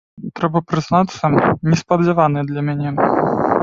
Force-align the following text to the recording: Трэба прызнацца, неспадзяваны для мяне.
Трэба 0.39 0.61
прызнацца, 0.71 1.31
неспадзяваны 1.69 2.39
для 2.53 2.61
мяне. 2.73 2.89